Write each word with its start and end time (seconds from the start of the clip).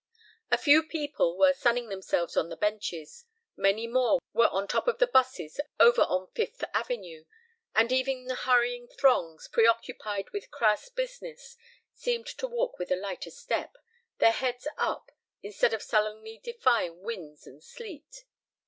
A 0.49 0.57
few 0.57 0.81
people 0.81 1.37
were 1.37 1.53
sunning 1.53 1.89
themselves 1.89 2.35
on 2.35 2.49
the 2.49 2.57
benches, 2.57 3.25
many 3.55 3.85
more 3.85 4.19
were 4.33 4.47
on 4.47 4.67
top 4.67 4.87
of 4.87 4.97
the 4.97 5.05
busses 5.05 5.59
over 5.79 6.01
on 6.01 6.31
Fifth 6.31 6.63
Avenue, 6.73 7.25
and 7.75 7.91
even 7.91 8.25
the 8.25 8.33
hurrying 8.33 8.87
throngs, 8.87 9.47
preoccupied 9.47 10.31
with 10.31 10.49
crass 10.49 10.89
business, 10.89 11.55
seemed 11.93 12.25
to 12.25 12.47
walk 12.47 12.79
with 12.79 12.89
a 12.91 12.95
lighter 12.95 13.29
step, 13.29 13.75
their 14.17 14.31
heads 14.31 14.67
up, 14.75 15.11
instead 15.43 15.71
of 15.71 15.83
sullenly 15.83 16.39
defying 16.43 17.01
winds 17.03 17.45
and 17.45 17.63
sleet. 17.63 18.23